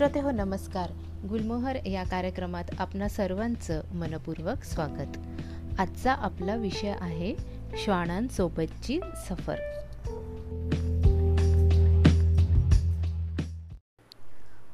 श्रोते 0.00 0.20
हो 0.20 0.30
नमस्कार. 0.30 0.90
गुलमोहर 1.28 1.86
या 1.86 2.04
कार्यक्रमात 2.04 2.64
आपणा 2.78 3.08
सर्वांचं 3.08 3.82
मनपूर्वक 3.92 4.62
स्वागत. 4.62 5.18
आजचा 5.78 6.12
आपला 6.12 6.54
विषय 6.54 6.94
आहे 7.00 7.36
श्वानांसोबतची 7.76 9.00
सफर. 9.28 9.54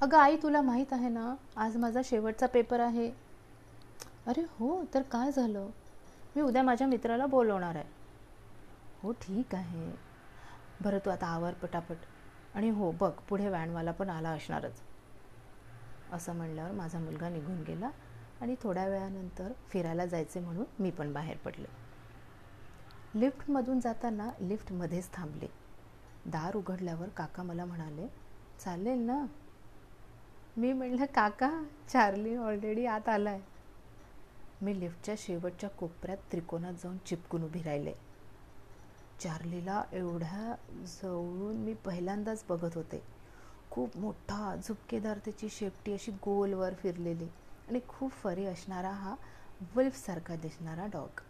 अगं 0.00 0.18
आई 0.18 0.36
तुला 0.36 0.60
माहीत 0.60 0.92
आहे 0.92 1.08
ना 1.08 1.34
आज 1.56 1.76
माझा 1.76 2.00
शेवटचा 2.04 2.46
पेपर 2.46 2.80
आहे. 2.80 3.10
अरे 4.26 4.42
हो 4.42 4.84
तर 4.94 5.02
काय 5.02 5.32
झालं? 5.32 5.66
मी 6.36 6.42
उद्या 6.42 6.62
माझ्या 6.62 6.86
मित्राला 6.86 7.26
बोलवणार 7.26 7.74
आहे. 7.74 7.84
हो 9.02 9.12
ठीक 9.12 9.54
आहे. 9.54 9.90
बरं 10.80 10.98
तू 10.98 11.10
आता 11.10 11.26
आवर 11.26 11.52
पटापट. 11.52 11.96
आणि 12.54 12.70
हो 12.70 12.90
बघ 12.90 13.12
पुढे 13.28 13.48
व्हॅनवाला 13.48 13.90
पण 13.90 14.10
आला 14.10 14.28
असणारच. 14.28 14.85
असं 16.12 16.34
म्हणल्यावर 16.34 16.72
माझा 16.72 16.98
मुलगा 16.98 17.28
निघून 17.28 17.62
गेला 17.62 17.90
आणि 18.40 18.54
थोड्या 18.62 18.88
वेळानंतर 18.88 19.52
फिरायला 19.68 20.06
जायचे 20.06 20.40
म्हणून 20.40 20.64
मी 20.78 20.90
पण 20.90 21.12
बाहेर 21.12 21.36
पडले. 21.36 21.86
लिफ्टमधून 23.14 23.80
जाताना 23.80 24.30
लिफ्टमध्येच 24.40 25.12
थांबले. 25.12 25.46
दार 26.26 26.56
उघडल्यावर 26.56 27.08
काका 27.08 27.42
मला 27.42 27.64
म्हणाले 27.64 28.06
चालेल 28.60 28.98
ना? 28.98 29.26
मी 30.56 30.72
म्हणलं 30.72 31.04
काका 31.04 31.64
चार्ली 31.88 32.36
ऑलरेडी 32.36 32.86
आत 32.86 33.08
आलाय. 33.08 33.40
मी 34.60 34.80
लिफ्टच्या 34.80 35.14
शेवटच्या 35.18 35.70
कोपऱ्यात 35.70 36.18
त्रिकोणात 36.32 36.72
जाऊन 36.72 36.96
चिपकून 37.06 37.44
उभी 37.44 37.62
राहिले. 37.62 37.92
चार्लीला 39.20 39.82
एवढ्या 39.92 40.54
जवळून 40.86 41.56
मी 41.56 41.74
पहिल्यांदाच 41.74 42.44
बघत 42.48 42.74
होते. 42.74 43.02
खूप 43.76 43.96
मोठा 43.96 44.56
झुपकेदार 44.56 45.18
त्याची 45.18 45.48
शेपटी 45.48 45.92
अशी 45.92 46.10
गोलवर 46.10 46.74
फिरलेली. 46.74 47.28
आणि 47.68 47.80
खूप 47.88 48.10
फरी 48.10 48.46
असणारा 48.46 48.90
हा 48.90 49.14
वुल्फसारखा 49.74 50.36
दिसणारा 50.36 50.86
डॉग. 50.86 51.20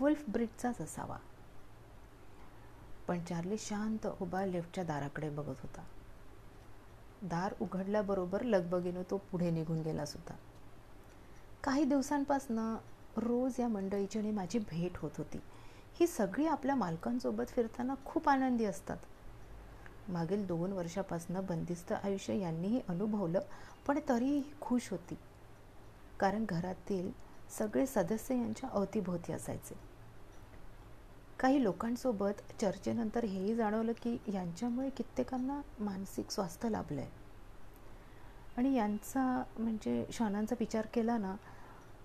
वुल्फ 0.00 0.24
ब्रिटचाच 0.28 0.80
असावा. 0.80 1.16
पण 3.08 3.20
चार्ली 3.20 3.58
शांत 3.58 4.06
उभा 4.20 4.46
लेफ्टच्या 4.46 4.84
दाराकडे 4.84 5.30
बघत 5.30 5.60
होता. 5.62 5.84
दार 7.22 7.54
उघडल्याबरोबर 7.60 8.42
लगबगीनं 8.42 9.02
तो 9.10 9.16
पुढे 9.16 9.50
निघून 9.50 9.82
गेला 9.82 10.06
सुद्धा. 10.06 10.34
काही 11.64 11.84
दिवसांपासनं 11.84 12.76
रोज 13.16 13.60
या 13.60 13.68
मंडळीची 13.68 14.18
आणि 14.18 14.30
माझी 14.30 14.58
भेट 14.58 14.96
होत 14.96 15.10
होती. 15.18 15.38
ही 15.94 16.06
सगळी 16.06 16.46
आपल्या 16.46 16.74
मालकांसोबत 16.74 17.44
फिरताना 17.48 17.94
खूप 18.04 18.28
आनंदी 18.28 18.64
असतात. 18.64 18.96
मागील 20.08 20.46
दोन 20.46 20.72
वर्षापासून 20.72 21.40
बंदिस्त 21.46 21.92
आयुष्य 21.92 22.38
यांनीही 22.38 22.80
अनुभवलं 22.88 23.40
पण 23.86 23.98
तरीही 24.08 24.42
खुश 24.60 24.90
होती. 24.90 25.16
कारण 26.20 26.44
घरातील 26.44 27.10
सगळे 27.58 27.86
सदस्य 27.86 28.36
यांच्या 28.36 28.68
अवतीभोवती 28.68 29.32
असायचे. 29.32 29.74
काही 31.38 31.62
लोकांसोबत 31.62 32.40
चर्चेनंतर 32.60 33.24
हेही 33.24 33.54
जाणवलं 33.54 33.92
की 34.02 34.16
यांच्यामुळे 34.32 34.88
कित्येकांना 34.90 35.60
मानसिक 35.78 36.30
स्वास्थ्य 36.30 36.68
लाभलं 36.68 37.00
आहे 37.00 37.22
आणि 38.56 38.74
यांचा 38.74 39.22
म्हणजे 39.58 40.04
श्वानांचा 40.12 40.56
विचार 40.60 40.86
केला 40.94 41.16
ना 41.18 41.34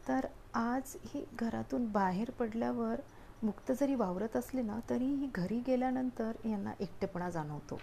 तर 0.08 0.26
आज 0.54 0.96
ही 1.06 1.24
घरातून 1.40 1.86
बाहेर 1.92 2.30
पडल्यावर 2.30 3.00
मुक्त 3.44 3.72
जरी 3.72 3.96
वावरत 3.96 4.36
असले 4.36 4.62
ना 4.62 4.80
तरीही 4.90 5.30
घरी 5.36 5.60
गेल्यानंतर 5.68 6.32
यांना 6.46 6.72
एकटेपणा 6.80 7.30
जाणवतो. 7.30 7.80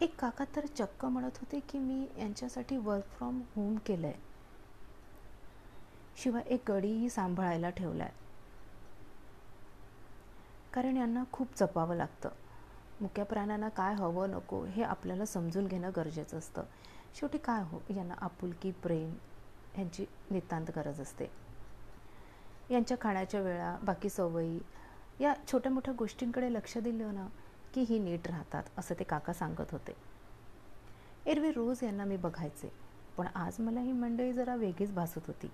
एक 0.00 0.14
काका 0.20 0.44
तर 0.56 0.66
चक्क 0.66 1.04
म्हणत 1.04 1.38
होते 1.40 1.60
की 1.68 1.78
मी 1.78 2.06
यांच्यासाठी 2.18 2.76
वर्क 2.76 3.04
फ्रॉम 3.16 3.40
होम 3.56 3.74
केलं 3.86 4.06
आहे 4.06 4.20
शिवाय 6.16 6.42
एक 6.46 6.70
गडीही 6.70 7.08
सांभाळायला 7.10 7.70
ठेवला 7.70 8.04
आहे 8.04 8.20
कारण 10.74 10.96
यांना 10.96 11.24
खूप 11.32 11.48
जपावं 11.56 11.94
लागतं. 11.94 12.28
मुक्या 13.00 13.24
प्राण्यांना 13.24 13.68
काय 13.68 13.94
हवं 13.94 14.30
नको 14.30 14.64
हे 14.64 14.82
आपल्याला 14.82 15.24
समजून 15.26 15.66
घेणं 15.66 15.90
गरजेचं 15.96 16.38
असतं. 16.38 16.62
शेवटी 17.14 17.38
काय 17.38 17.62
हो 17.62 17.80
यांना 17.96 18.14
आपुलकी 18.18 18.70
प्रेम 18.82 19.14
ह्यांची 19.74 20.06
नितांत 20.30 20.70
गरज 20.76 21.00
असते. 21.00 21.30
यांच्या 22.70 22.96
खाण्याच्या 23.00 23.40
वेळा 23.40 23.76
बाकी 23.82 24.08
सवयी 24.08 24.58
या 25.20 25.34
छोट्या 25.52 25.72
मोठ्या 25.72 25.94
गोष्टींकडे 25.94 26.52
लक्ष 26.52 26.78
दिलं 26.78 27.14
ना 27.14 27.26
की 27.74 27.80
ही 27.80 27.98
नीट 27.98 28.26
राहतात 28.26 28.62
असं 28.78 28.94
ते 28.98 29.04
काका 29.04 29.32
सांगत 29.32 29.72
होते. 29.72 29.92
एरवी 31.26 31.50
रोज 31.52 31.84
यांना 31.84 32.04
मी 32.04 32.16
बघायचे 32.16 32.72
पण 33.16 33.26
आज 33.34 33.60
मला 33.60 33.80
ही 33.80 33.92
मंडळी 33.92 34.32
जरा 34.32 34.54
वेगळीच 34.54 34.92
भासत 34.92 35.26
होती. 35.26 35.50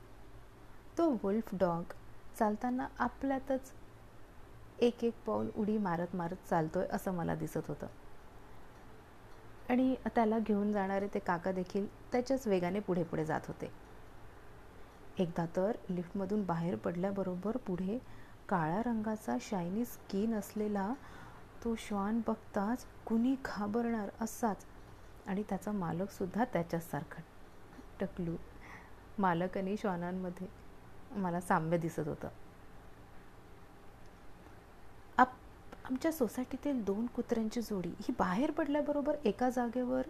तो 0.98 1.10
वुल्फ 1.22 1.54
डॉग 1.54 1.92
चालताना 2.38 2.86
आपल्यातच 2.98 3.72
एक 4.80 5.04
एक 5.04 5.14
पाऊल 5.26 5.48
उडी 5.56 5.78
मारत 5.78 6.16
मारत 6.16 6.48
चालतोय 6.50 6.86
असं 6.92 7.12
मला 7.12 7.34
दिसत 7.34 7.68
होतं. 7.68 7.86
आणि 9.68 9.94
त्याला 10.14 10.38
घेऊन 10.38 10.72
जाणारे 10.72 11.08
ते 11.14 11.18
काका 11.18 11.52
देखील 11.52 11.86
त्याच्याच 12.12 12.46
वेगाने 12.46 12.80
पुढे 12.80 13.02
पुढे 13.02 13.24
जात 13.24 13.40
होते. 13.48 13.70
एकदा 15.18 15.46
तर 15.56 15.76
लिफ्टमधून 15.90 16.44
बाहेर 16.44 16.76
पडल्याबरोबर 16.76 17.56
पुढे 17.56 17.98
काळ्या 18.48 18.82
रंगाचा 18.82 19.36
शायनी 19.40 19.84
स्किन 19.84 20.34
असलेला 20.34 20.92
तो 21.64 21.74
श्वान 21.76 22.20
बघताच 22.26 22.86
कुणी 23.06 23.34
घाबरणार 23.44 24.08
असाच. 24.20 24.64
आणि 25.26 25.42
त्याचा 25.42 25.72
मालकसुद्धा 25.72 26.44
त्याच्याचसारखा 26.44 27.22
टकलू. 28.00 28.36
मालक 29.18 29.58
आणि 29.58 29.76
श्वानांमध्ये 29.76 30.46
मला 31.12 31.40
साम्य 31.40 31.78
दिसत 31.78 32.08
होतं. 32.08 32.28
आप 35.18 35.32
आमच्या 35.84 36.12
सोसायटीतील 36.12 36.84
दोन 36.84 37.06
कुत्र्यांची 37.06 37.60
जोडी 37.60 37.88
ही 37.88 38.14
बाहेर 38.18 38.50
पडल्याबरोबर 38.50 39.16
एका 39.24 39.50
जागेवर 39.50 40.02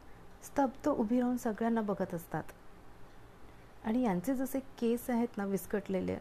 स्तब्ध 0.43 0.89
उभी 0.89 1.21
राहून 1.21 1.37
सगळ्यांना 1.37 1.81
बघत 1.81 2.15
असतात. 2.15 2.43
आणि 3.84 4.03
यांचे 4.03 4.34
जसे 4.34 4.59
केस 4.78 5.09
आहेत 5.11 5.37
ना 5.37 5.44
विस्कटलेले 5.44 6.16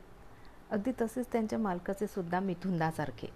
अगदी 0.72 0.92
तसेच 1.02 1.28
त्यांच्या 1.32 1.60
मालकाचे 1.60 2.08
सुद्धा 2.08 2.40
मिथुंदासारखे 2.40 3.28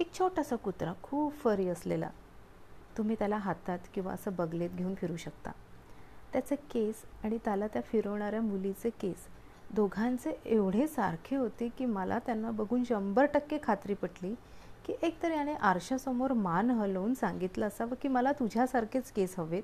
एक 0.00 0.12
छोटासा 0.14 0.56
कुत्रा 0.56 0.92
खूप 1.02 1.34
फरी 1.34 1.68
असलेला. 1.68 2.08
तुम्ही 2.96 3.16
त्याला 3.18 3.36
हातात 3.36 3.78
किंवा 3.94 4.12
असं 4.12 4.34
बगलेत 4.36 4.70
घेऊन 4.70 4.94
फिरू 4.94 5.16
शकता. 5.16 5.50
त्याचे 6.32 6.56
केस 6.70 7.02
आणि 7.24 7.38
त्याला 7.44 7.66
त्या 7.66 7.82
फिरवणाऱ्या 7.82 8.40
मुलीचे 8.40 8.90
केस 8.90 9.26
दोघांचे 9.74 10.30
एवढे 10.44 10.86
सारखे 10.86 11.36
होते 11.36 11.68
की 11.68 11.86
मला 11.86 12.18
त्यांना 12.18 12.50
बघून 12.50 12.84
शंभर 12.84 13.24
टक्के 13.24 13.58
खात्री 13.62 13.94
पटली 13.94 14.34
की 14.86 14.94
एकतर 15.02 15.30
याने 15.30 15.54
आरशासमोर 15.54 16.32
मान 16.32 16.70
हलवून 16.70 17.14
सांगितलं 17.14 17.66
असावं 17.66 17.94
की 18.02 18.08
मला 18.08 18.32
तुझ्यासारखेच 18.32 19.10
केस 19.12 19.38
हवेत. 19.38 19.62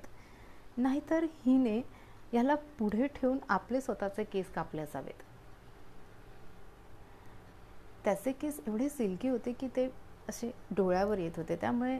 नाहीतर 0.77 1.25
हिने 1.45 1.81
याला 2.33 2.55
पुढे 2.55 3.07
ठेवून 3.07 3.37
आपले 3.49 3.81
स्वतःचे 3.81 4.23
केस 4.23 4.51
कापले 4.51 4.81
असावेत 4.81 5.23
त्याचे 8.03 8.31
केस 8.31 8.59
एवढे 8.67 8.89
सिल्की 8.89 9.27
होते 9.27 9.51
की 9.51 9.67
ते 9.67 9.89
असे 10.29 10.51
डोळ्यावर 10.71 11.17
येत 11.17 11.31
होते. 11.37 11.55
त्यामुळे 11.55 11.99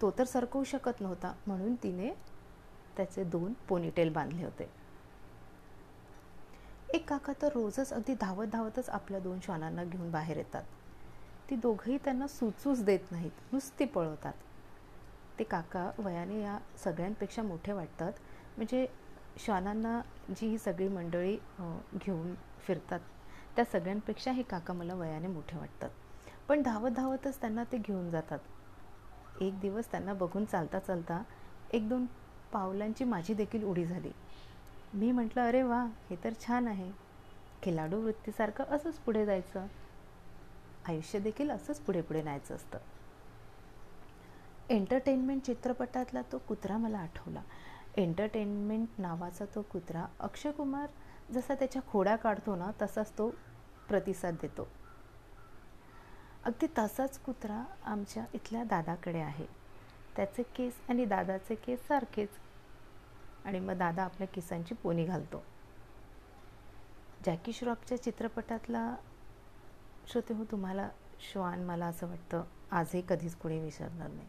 तो 0.00 0.10
तर 0.10 0.24
सरकवू 0.24 0.64
शकत 0.64 1.00
नव्हता. 1.00 1.32
म्हणून 1.46 1.74
तिने 1.74 2.10
त्याचे 2.96 3.24
दोन 3.24 3.52
पोनीटेल 3.68 4.12
बांधले 4.12 4.44
होते. 4.44 4.68
एक 6.94 7.08
काका 7.08 7.32
तर 7.42 7.48
रोजच 7.48 7.92
अगदी 7.92 8.14
धावत 8.20 8.46
धावतच 8.46 8.88
आपल्या 8.88 9.20
दोन 9.20 9.38
श्वानांना 9.40 9.84
घेऊन 9.84 10.10
बाहेर 10.10 10.36
येतात. 10.36 10.64
ती 11.50 11.56
दोघंही 11.56 11.98
त्यांना 11.98 12.26
सुचूच 12.26 12.84
देत 12.84 13.12
नाहीत. 13.12 13.30
नुसती 13.52 13.84
पळवतात. 13.84 14.32
ते 15.38 15.44
काका 15.44 15.90
वयाने 15.98 16.42
या 16.42 16.58
सगळ्यांपेक्षा 16.84 17.42
मोठे 17.42 17.72
वाटतात. 17.72 18.12
म्हणजे 18.56 18.86
श्वानांना 19.44 20.00
जी 20.30 20.46
ही 20.46 20.58
सगळी 20.58 20.88
मंडळी 20.88 21.36
घेऊन 21.94 22.34
फिरतात 22.66 23.00
त्या 23.56 23.64
सगळ्यांपेक्षा 23.64 24.32
हे 24.32 24.42
काका 24.42 24.74
मला 24.74 24.94
वयाने 24.94 25.26
मोठे 25.26 25.58
वाटतात. 25.58 25.90
पण 26.48 26.62
धावत 26.62 26.90
धावतच 26.90 27.40
त्यांना 27.40 27.64
ते 27.64 27.78
घेऊन 27.78 28.10
जातात. 28.10 28.38
एक 29.40 29.58
दिवस 29.60 29.90
त्यांना 29.90 30.14
बघून 30.14 30.44
चालता 30.44 30.78
चालता 30.78 31.22
एक 31.72 31.88
दोन 31.88 32.06
पावलांची 32.52 33.04
माझी 33.04 33.34
देखील 33.34 33.64
उडी 33.64 33.84
झाली. 33.84 34.10
मी 34.94 35.10
म्हटलं 35.12 35.42
अरे 35.42 35.62
वा 35.62 35.82
हे 36.10 36.16
तर 36.24 36.32
छान 36.46 36.68
आहे. 36.68 36.90
खिलाडू 37.62 38.00
वृत्तीसारखं 38.00 38.64
असंच 38.64 38.98
पुढे 38.98 39.24
जायचं. 39.26 39.66
आयुष्य 40.88 41.18
देखील 41.18 41.50
असंच 41.50 41.80
पुढे 41.80 42.00
पुढे 42.00 42.22
न्यायचं 42.22 42.54
असतं. 42.54 42.78
एंटरटेनमेंट 44.68 45.42
चित्रपटातला 45.42 46.22
तो 46.32 46.38
कुत्रा 46.38 46.76
मला 46.76 46.98
आठवला. 46.98 47.40
एंटरटेनमेंट 47.96 48.88
नावाचा 48.98 49.44
तो 49.54 49.62
कुत्रा 49.62 50.06
अक्षय 50.20 50.50
कुमार 50.50 50.86
जसा 51.32 51.54
त्याच्या 51.54 51.82
खोड्या 51.82 52.16
काढतो 52.16 52.56
ना 52.56 52.70
तसाच 52.82 53.12
तो 53.18 53.30
प्रतिसाद 53.88 54.34
देतो. 54.42 54.68
अगदी 56.44 56.66
तसाच 56.78 57.18
कुत्रा 57.18 57.64
आमच्या 57.84 58.24
इथल्या 58.34 58.64
दादाकडे 58.64 59.18
आहे. 59.18 59.46
त्याचे 60.16 60.42
केस 60.42 60.74
आणि 60.88 61.04
दादाचे 61.04 61.54
केस 61.54 61.86
सारखेच. 61.88 62.28
आणि 63.44 63.60
मग 63.60 63.74
दादा 63.74 64.04
आपल्या 64.04 64.28
केसांची 64.28 64.74
पोनी 64.74 65.04
घालतो. 65.04 65.42
जॅकी 67.26 67.52
श्रॉफच्या 67.52 68.02
चित्रपटातला 68.02 68.96
श्रोते 70.06 70.34
हो 70.34 70.44
तुम्हाला 70.44 70.88
श्वान 71.32 71.64
मला 71.64 71.86
असं 71.86 72.08
वाटतं 72.08 72.44
आजही 72.70 73.02
कधीच 73.08 73.36
कोणी 73.36 73.60
विसरणार 73.60 74.10
नाही. 74.10 74.28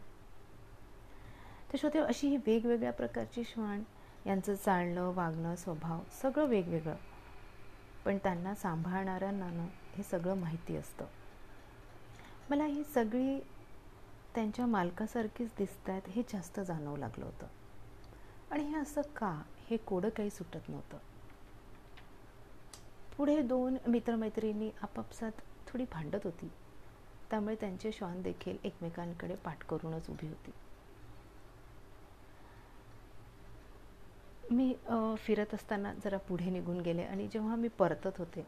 तर 1.72 1.78
श्रोते 1.78 1.98
अशी 1.98 2.28
ही 2.28 2.36
वेगवेगळ्या 2.36 2.92
प्रकारची 2.92 3.44
श्वान 3.44 3.82
यांचं 4.26 4.54
चालणं 4.54 5.12
वागणं 5.14 5.56
स्वभाव 5.56 6.00
सगळं 6.22 6.44
वेगवेगळं. 6.44 6.96
पण 8.04 8.18
त्यांना 8.18 8.54
सांभाळणाऱ्यांना 8.54 9.50
ना 9.50 9.66
हे 9.96 10.02
सगळं 10.02 10.34
माहिती 10.34 10.76
असतं. 10.76 11.04
मला 12.50 12.64
ही 12.64 12.84
सगळी 12.84 13.40
त्यांच्या 14.34 14.66
मालकासारखीच 14.66 15.50
दिसत 15.58 15.90
आहेत 15.90 16.08
हे 16.08 16.22
जास्त 16.22 16.60
जाणवं 16.60 16.98
लागलं 16.98 17.24
होतं. 17.24 17.46
आणि 18.50 18.64
हे 18.64 18.76
असं 18.76 19.00
का? 19.00 19.42
हे 19.70 19.76
कोडं 19.76 20.08
काही 20.08 20.30
सुटत 20.30 20.68
नव्हतं. 20.68 20.98
पुढे 23.16 23.42
दोन 23.42 23.76
मित्रमैत्रिणी 23.88 24.70
आपापसात 24.82 25.32
थोडी 25.66 25.84
भांडत 25.92 26.18
होती. 26.24 26.50
त्यामुळे 27.30 27.54
त्यांचे 27.54 27.92
श्वान 27.92 28.22
देखील 28.22 28.56
एकमेकांकडे 28.64 29.34
पाठ 29.34 29.64
करूनच 29.64 30.10
उभी 30.10 30.28
होती. 30.28 30.50
मी 34.50 34.74
फिरत 35.18 35.54
असताना 35.54 35.92
जरा 36.04 36.16
पुढे 36.18 36.50
निघून 36.50 36.80
गेले 36.80 37.02
आणि 37.02 37.26
जेव्हा 37.32 37.56
मी 37.56 37.68
परतत 37.68 38.18
होते 38.18 38.46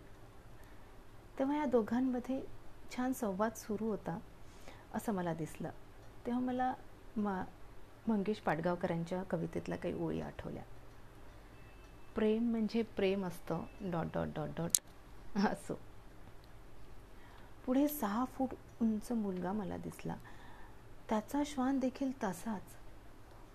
तेव्हा 1.38 1.56
या 1.56 1.64
दोघांमध्ये 1.64 2.40
छान 2.96 3.12
संवाद 3.12 3.52
सुरू 3.56 3.88
होता 3.88 4.18
असं 4.94 5.12
मला 5.12 5.34
दिसलं. 5.34 5.70
तेव्हा 6.26 6.40
मला 6.40 6.72
मा 7.16 7.42
मंगेश 8.08 8.38
पाडगावकरांच्या 8.40 9.22
कवितेतल्या 9.22 9.78
काही 9.78 9.94
ओळी 10.04 10.20
आठवल्या. 10.20 10.62
प्रेम 12.14 12.50
म्हणजे 12.50 12.82
प्रेम 12.96 13.26
असतं 13.26 13.62
डॉट 13.82 14.06
डॉट 14.14 14.28
डॉट 14.36 14.48
डॉट 14.56 14.78
असो. 15.46 15.78
पुढे 17.66 17.86
सहा 17.88 18.24
फूट 18.24 18.54
उंच 18.80 19.12
मुलगा 19.12 19.52
मला 19.52 19.76
दिसला. 19.76 20.16
त्याचा 21.08 21.42
श्वान 21.46 21.78
देखील 21.78 22.10
तसाच. 22.24 22.76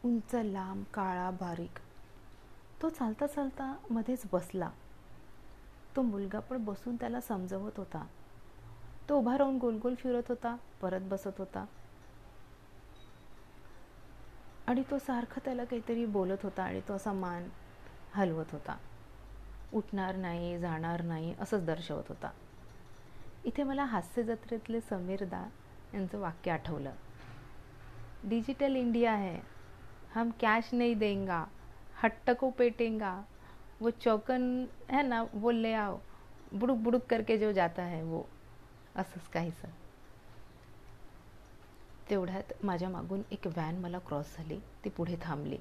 उंच 0.06 0.36
लांब 0.36 0.84
काळा 0.94 1.30
बारीक 1.32 1.80
तो 2.82 2.90
चालता 2.90 3.28
चालता 3.28 3.76
मध्येच 3.90 4.24
बसला. 4.34 4.70
तो 5.96 6.02
मुलगा 6.02 6.40
पण 6.40 6.66
बसून 6.66 6.96
त्याला 6.96 7.22
समजवत 7.22 7.72
होता. 7.78 8.06
तो 9.10 9.18
उभा 9.18 9.38
राहून 9.38 9.58
गोल 9.58 9.80
गोल 9.84 9.96
फिरत 9.96 10.24
होता 10.30 10.56
परत 10.82 11.02
बसत 11.02 11.38
होता. 11.38 11.66
आणि 14.68 14.84
तो 14.92 14.98
सारखं 14.98 15.42
त्याला 15.46 15.64
काहीतरी 15.64 16.06
बोलत 16.06 16.44
होता 16.44 16.64
आणि 16.64 16.82
तो 16.88 16.94
असा 16.94 17.14
मान 17.14 17.50
हलवत 18.14 18.46
होता. 18.52 18.78
उठणार 19.74 20.16
नाही 20.16 20.60
जाणार 20.60 21.02
नाही 21.02 21.36
असंच 21.40 21.66
दर्शवत 21.66 22.04
होता. 22.10 22.30
इथे 23.46 23.64
मला 23.64 23.84
हास्य 23.84 24.24
जत्रेतले 24.24 24.82
समीरदा 24.82 25.50
यांचं 25.94 26.20
वाक्य 26.20 26.52
आठवलं. 26.52 26.92
डिजिटल 28.24 28.76
इंडिया 28.76 29.16
है 29.16 29.40
हम 30.16 30.30
कॅश 30.40 30.70
नहीं 30.74 31.00
देंगा. 31.00 31.46
हट्ट 32.04 32.32
को 32.32 32.50
पेटेंगा। 32.50 33.22
वो 33.82 33.90
चौकन 33.90 34.66
है 34.90 35.02
ना 35.02 35.24
वो 35.34 35.52
ले 35.52 35.74
आओ। 35.74 35.98
बुडुक 36.54 36.78
बुडुक 36.78 37.02
करके 37.10 37.38
जो 37.38 37.52
जाता 37.52 37.84
है 37.84 38.04
वो। 38.04 38.24
असंच 38.96 39.28
काहीसं 39.28 39.68
तेवढ्यात 42.10 42.54
माझ्या 42.64 42.90
मागून 42.90 43.22
एक 43.32 43.48
व्हॅन 43.48 43.76
मला 43.76 44.00
क्रॉस 44.00 44.38
झाली. 44.38 44.60
ती 44.84 44.90
पुढे 44.90 45.16
थांबली. 45.22 45.58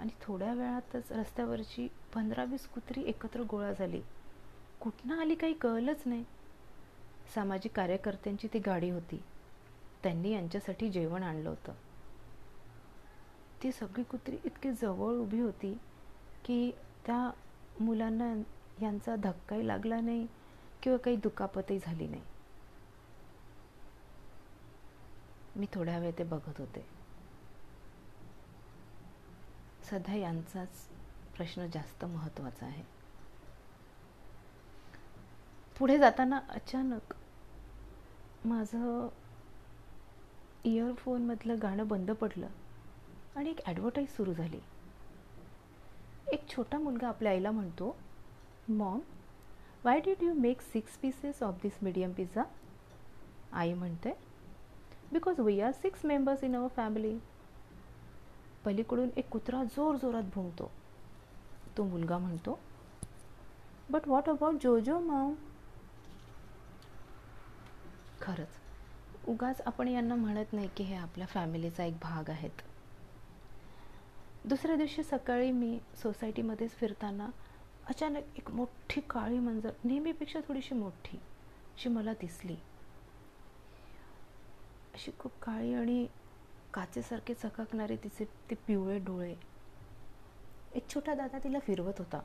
आणि 0.00 0.10
थोड्या 0.20 0.52
वेळातच 0.52 1.12
रस्त्यावरची 1.12 1.88
पंधरा 2.14 2.44
वीस 2.44 2.66
कुत्री 2.66 3.02
एकत्र 3.02 3.42
गोळा 3.42 3.72
झाली. 3.72 4.00
कुठनं 4.80 5.18
आली 5.18 5.34
काही 5.34 5.52
कळलंच 5.52 6.02
नाही. 6.06 6.24
सामाजिक 7.34 7.72
कार्यकर्त्यांची 7.72 8.48
ती 8.54 8.58
गाडी 8.58 8.90
होती. 8.90 9.22
त्यांनी 10.02 10.32
यांच्यासाठी 10.32 10.88
जेवण 10.88 11.22
आणलं 11.22 11.48
होतं. 11.48 11.72
ती 13.66 13.72
सगळी 13.72 14.02
कुत्री 14.02 14.36
इतकी 14.44 14.72
जवळ 14.72 15.14
उभी 15.14 15.40
होती 15.40 15.78
की 16.44 16.70
त्या 17.06 17.30
मुलांना 17.80 18.42
यांचा 18.82 19.16
धक्काही 19.16 19.66
लागला 19.66 20.00
नाही 20.00 20.26
किंवा 20.82 20.98
काही 20.98 21.16
दुखापतही 21.16 21.78
झाली 21.78 22.08
नाही. 22.08 22.22
मी 25.56 25.66
थोड्या 25.74 25.98
वेळ 25.98 26.12
ते 26.18 26.24
बघत 26.24 26.58
होते. 26.58 26.84
सध्या 29.90 30.14
यांचाच 30.14 30.68
प्रश्न 31.36 31.66
जास्त 31.66 32.04
महत्त्वाचा 32.04 32.66
आहे. 32.66 32.82
पुढे 35.78 35.98
जाताना 35.98 36.40
अचानक 36.48 37.14
माझं 38.44 39.08
इयरफोनमधलं 40.64 41.56
गाणं 41.62 41.88
बंद 41.88 42.10
पडलं. 42.10 42.46
आणि 43.36 43.50
एक 43.50 43.60
ॲडव्हर्टाईज 43.66 44.08
सुरू 44.16 44.32
झाली. 44.32 44.58
एक 46.32 46.48
छोटा 46.48 46.78
मुलगा 46.78 47.08
आपल्या 47.08 47.32
आईला 47.32 47.50
म्हणतो 47.50 47.94
mom 48.68 49.00
why 49.84 50.00
did 50.04 50.22
you 50.22 50.32
make 50.34 50.60
six 50.62 50.96
pieces 50.98 51.42
of 51.42 51.60
this 51.62 51.78
medium 51.82 52.12
pizza 52.12 52.42
आई 53.52 53.72
म्हणते 53.72 54.12
because 55.12 55.40
we 55.40 55.60
are 55.60 55.72
six 55.72 56.04
members 56.04 56.44
in 56.44 56.56
our 56.56 56.68
family 56.76 57.16
पलीकडून 58.64 59.08
एक 59.16 59.28
कुत्रा 59.30 59.62
जोर 59.76 59.96
जोरात 59.96 60.30
भुंकतो 60.34 60.70
तो 61.76 61.84
मुलगा 61.84 62.18
म्हणतो 62.18 62.58
but 63.90 64.08
what 64.08 64.28
about 64.28 64.62
Jojo 64.62 64.98
mom 65.00 65.34
खरंच 68.20 69.28
उगाच 69.28 69.60
आपण 69.66 69.88
यांना 69.88 70.14
म्हणत 70.14 70.52
नाही 70.52 70.68
की 70.76 70.84
हे 70.84 70.94
आपल्या 70.96 71.26
फॅमिलीचा 71.26 71.84
एक 71.84 71.94
भाग 72.02 72.30
आहेत. 72.30 72.62
दुसऱ्या 74.46 74.76
दिवशी 74.76 75.02
सकाळी 75.02 75.50
मी 75.52 75.78
सोसायटीमध्येच 76.02 76.70
फिरताना 76.70 77.28
अचानक 77.86 78.22
एक 78.36 78.50
मोठी 78.50 79.00
काळी 79.00 79.38
मंजर 79.38 79.70
नेहमीपेक्षा 79.84 80.40
थोडीशी 80.48 80.74
मोठी 80.74 81.16
जी 81.78 81.88
मला 81.88 82.12
दिसली. 82.12 82.56
अशी 84.94 85.10
खूप 85.18 85.32
काळी 85.42 85.74
आणि 85.74 86.06
काचेसारखे 86.74 87.34
चकाकणारे 87.34 87.96
तिचे 87.96 88.24
ते 88.24 88.54
पिवळे 88.54 88.98
डोळे. 88.98 89.34
एक 90.74 90.88
छोटा 90.94 91.14
दादा 91.14 91.38
तिला 91.44 91.58
फिरवत 91.58 91.98
होता. 91.98 92.20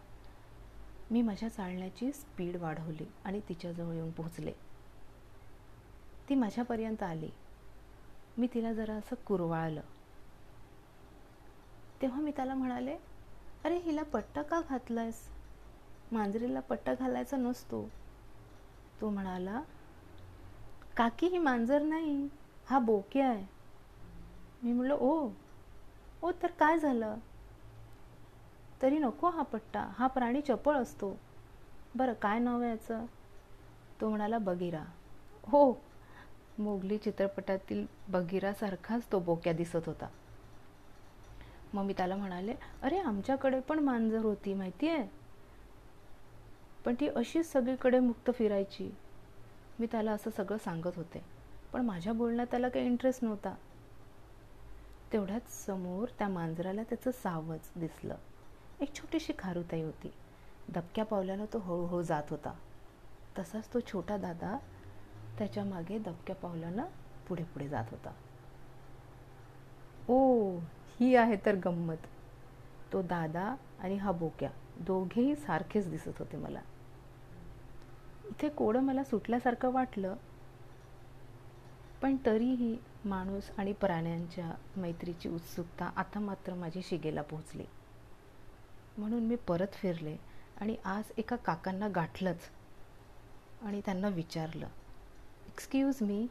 मी 1.11 1.21
माझ्या 1.21 1.49
चालण्याची 1.49 2.11
स्पीड 2.11 2.55
वाढवली 2.55 3.05
आणि 3.25 3.39
तिच्याजवळ 3.49 3.93
येऊन 3.93 4.11
पोहोचले. 4.11 4.51
ती 6.29 6.35
माझ्यापर्यंत 6.35 7.03
आली. 7.03 7.29
मी 8.37 8.47
तिला 8.53 8.73
जरा 8.73 8.93
असं 8.93 9.15
कुरवाळलं. 9.15 9.81
तेव्हा 12.01 12.21
मी 12.21 12.31
त्याला 12.31 12.53
म्हणाले 12.55 12.95
अरे 13.63 13.77
हिला 13.77 14.03
पट्टा 14.13 14.41
का 14.41 14.59
घातलायस? 14.69 15.23
मांजरीला 16.11 16.59
पट्टा 16.59 16.93
घालायचा 16.93 17.37
नसतो. 17.37 17.85
तो 19.01 19.09
म्हणाला 19.09 19.61
काकी 20.97 21.27
ही 21.27 21.37
मांजर 21.37 21.81
नाही 21.83 22.27
हा 22.67 22.79
बोके 22.79 23.21
आहे. 23.21 23.43
मी 24.63 24.71
म्हटलं 24.73 24.97
ओ 24.97 25.29
ओ 26.23 26.31
तर 26.41 26.51
काय 26.59 26.77
झालं? 26.79 27.17
तरी 28.81 28.97
नको 28.99 29.29
हा 29.29 29.43
पट्टा 29.51 29.81
हा 29.97 30.07
प्राणी 30.07 30.41
चपळ 30.41 30.75
असतो. 30.77 31.15
बरं 31.95 32.13
काय 32.21 32.39
नाव 32.39 32.61
आहे 32.61 32.69
याचं? 32.69 33.05
तो 34.01 34.09
म्हणाला 34.09 34.37
बगीरा. 34.39 34.83
हो. 35.43 35.63
मोगली 36.57 36.97
चित्रपटातील 36.97 37.85
बगीरासारखाच 38.09 39.11
तो 39.11 39.19
बोक्या 39.21 39.53
दिसत 39.53 39.87
होता. 39.87 40.07
मग 41.73 41.83
मी 41.83 41.93
त्याला 41.93 42.15
म्हणाले 42.15 42.53
अरे 42.81 42.99
आमच्याकडे 42.99 43.59
पण 43.59 43.79
मांजर 43.79 44.19
होती 44.19 44.53
माहिती 44.53 44.89
आहे 44.89 45.07
पण 46.85 46.95
ती 46.99 47.07
अशीच 47.07 47.51
सगळीकडे 47.51 47.99
मुक्त 47.99 48.31
फिरायची. 48.35 48.89
मी 49.79 49.87
त्याला 49.91 50.11
असं 50.11 50.29
सगळं 50.37 50.57
सांगत 50.57 50.95
होते 50.95 51.23
पण 51.73 51.81
माझ्या 51.81 52.13
बोलण्यात 52.13 52.47
त्याला 52.47 52.69
काही 52.69 52.85
इंटरेस्ट 52.85 53.23
नव्हता. 53.23 53.55
तेवढ्याच 55.13 55.65
समोर 55.65 56.07
त्या 56.19 56.27
मांजराला 56.27 56.83
त्याचं 56.83 57.11
सावज 57.11 57.69
दिसलं. 57.75 58.15
एक 58.79 58.93
छोटीशी 58.95 59.33
खारुताई 59.39 59.83
होती. 59.83 60.11
दबक्या 60.69 61.05
पावल्यानं 61.05 61.45
तो 61.53 61.59
हळूहळू 61.59 62.01
जात 62.01 62.23
होता. 62.29 62.53
तसाच 63.39 63.73
तो 63.73 63.79
छोटा 63.79 64.17
दादा 64.17 64.57
त्याच्यामागे 65.37 65.97
दबक्या 65.97 66.35
पावलानं 66.35 66.85
पुढे 67.27 67.43
पुढे 67.43 67.67
जात 67.67 67.85
होता. 67.91 68.11
ओ 70.09 70.59
ही 71.01 71.15
आहे 71.15 71.35
तर 71.45 71.55
गंमत. 71.55 71.97
तो 72.93 73.01
दादा 73.01 73.55
आणि 73.79 73.95
हा 73.97 74.11
बोक्या 74.11 74.49
दोघेही 74.79 75.35
सारखेच 75.35 75.89
दिसत 75.89 76.19
होते 76.19 76.37
मला. 76.37 76.59
इथे 78.29 78.49
कोडं 78.49 78.83
मला 78.83 79.03
सुटल्यासारखं 79.03 79.71
वाटलं 79.73 80.15
पण 82.01 82.15
तरीही 82.25 82.75
माणूस 83.05 83.49
आणि 83.57 83.73
प्राण्यांच्या 83.73 84.51
मैत्रीची 84.77 85.29
उत्सुकता 85.29 85.89
आता 85.95 86.19
मात्र 86.19 86.53
माझी 86.53 86.81
शिगेला 86.81 87.21
पोहोचली. 87.21 87.65
म्हणून 88.97 89.23
मी 89.23 89.35
परत 89.47 89.73
फिरले 89.73 90.15
आणि 90.61 90.75
आज 90.85 91.11
एका 91.17 91.35
काकांना 91.35 91.87
गाठलंच 91.87 92.49
आणि 93.61 93.81
त्यांना 93.85 94.07
विचारलं 94.09 94.67
एक्सक्यूज 95.47 96.01
मी 96.01 96.25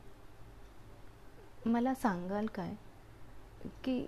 मला 1.67 1.95
सांगाल 1.95 2.47
काय 2.47 2.75
की 3.85 4.01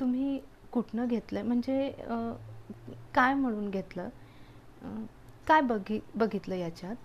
तुम्ही 0.00 0.40
कुठनं 0.72 1.06
घेतलं 1.06 1.42
म्हणजे 1.42 1.90
काय 3.14 3.34
म्हणून 3.34 3.70
घेतलं? 3.70 4.08
काय 5.46 5.60
बघि 5.60 5.98
बघितलं 6.14 6.54
याच्यात? 6.54 6.96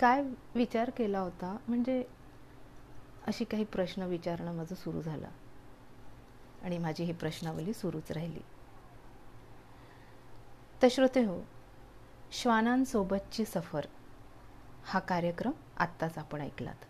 काय 0.00 0.22
विचार 0.54 0.90
केला 0.90 1.20
होता? 1.20 1.56
म्हणजे 1.68 2.02
अशी 3.26 3.44
काही 3.44 3.64
प्रश्न 3.64 4.02
विचारणं 4.02 4.54
माझं 4.54 4.74
सुरू 4.74 5.02
झालं. 5.02 5.28
आणि 6.62 6.78
माझी 6.78 7.04
ही 7.04 7.12
प्रश्नावली 7.12 7.72
सुरूच 7.72 8.10
राहिली. 8.12 8.40
तर 10.82 10.88
श्रोते 10.90 11.24
हो 11.24 11.40
श्वानांसोबतची 12.32 13.44
सफर 13.44 13.86
हा 14.84 14.98
कार्यक्रम 14.98 15.52
आत्ताच 15.76 16.18
आपण 16.18 16.40
ऐकलात. 16.40 16.84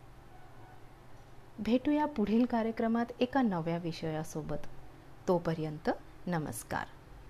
भेटूया 1.59 2.07
पुढील 2.07 2.45
कार्यक्रमात 2.45 3.05
एका 3.21 3.43
नव्या 3.43 3.77
विषयासोबत. 3.77 4.67
तोपर्यंत 5.29 5.91
नमस्कार. 6.27 7.00